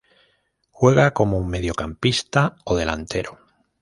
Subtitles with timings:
[0.71, 3.37] Juega como mediocampista o delantero.